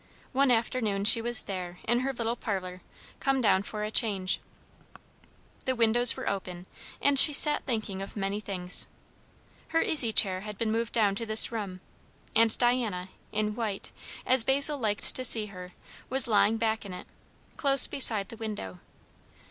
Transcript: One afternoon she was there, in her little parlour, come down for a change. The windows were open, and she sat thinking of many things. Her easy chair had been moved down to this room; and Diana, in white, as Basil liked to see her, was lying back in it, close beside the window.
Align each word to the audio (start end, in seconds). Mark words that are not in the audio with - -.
One 0.33 0.49
afternoon 0.49 1.05
she 1.05 1.21
was 1.21 1.43
there, 1.43 1.77
in 1.83 1.99
her 1.99 2.11
little 2.11 2.35
parlour, 2.35 2.81
come 3.19 3.39
down 3.39 3.61
for 3.61 3.83
a 3.83 3.91
change. 3.91 4.39
The 5.65 5.75
windows 5.75 6.17
were 6.17 6.27
open, 6.27 6.65
and 6.99 7.19
she 7.19 7.33
sat 7.33 7.67
thinking 7.67 8.01
of 8.01 8.15
many 8.15 8.39
things. 8.39 8.87
Her 9.67 9.83
easy 9.83 10.11
chair 10.11 10.41
had 10.41 10.57
been 10.57 10.71
moved 10.71 10.93
down 10.93 11.13
to 11.17 11.25
this 11.27 11.51
room; 11.51 11.81
and 12.35 12.57
Diana, 12.57 13.09
in 13.31 13.53
white, 13.53 13.91
as 14.25 14.43
Basil 14.43 14.79
liked 14.79 15.15
to 15.15 15.23
see 15.23 15.45
her, 15.53 15.73
was 16.09 16.27
lying 16.27 16.57
back 16.57 16.83
in 16.83 16.93
it, 16.95 17.05
close 17.55 17.85
beside 17.85 18.29
the 18.29 18.37
window. 18.37 18.79